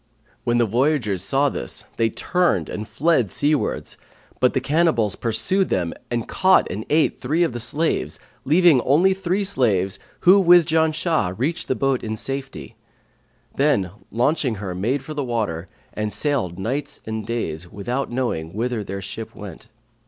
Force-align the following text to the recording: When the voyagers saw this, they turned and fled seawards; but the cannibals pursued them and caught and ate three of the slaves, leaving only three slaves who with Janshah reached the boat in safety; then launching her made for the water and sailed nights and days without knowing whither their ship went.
When 0.45 0.57
the 0.57 0.65
voyagers 0.65 1.21
saw 1.21 1.49
this, 1.49 1.85
they 1.97 2.09
turned 2.09 2.69
and 2.69 2.87
fled 2.87 3.29
seawards; 3.29 3.97
but 4.39 4.53
the 4.55 4.59
cannibals 4.59 5.15
pursued 5.15 5.69
them 5.69 5.93
and 6.09 6.27
caught 6.27 6.67
and 6.71 6.87
ate 6.89 7.21
three 7.21 7.43
of 7.43 7.53
the 7.53 7.59
slaves, 7.59 8.17
leaving 8.43 8.81
only 8.81 9.13
three 9.13 9.43
slaves 9.43 9.99
who 10.21 10.39
with 10.39 10.65
Janshah 10.65 11.35
reached 11.37 11.67
the 11.67 11.75
boat 11.75 12.03
in 12.03 12.17
safety; 12.17 12.73
then 13.55 13.91
launching 14.11 14.55
her 14.55 14.73
made 14.73 15.03
for 15.03 15.13
the 15.13 15.23
water 15.23 15.67
and 15.93 16.11
sailed 16.11 16.57
nights 16.57 16.99
and 17.05 17.23
days 17.23 17.71
without 17.71 18.11
knowing 18.11 18.55
whither 18.55 18.83
their 18.83 19.03
ship 19.03 19.35
went. 19.35 19.67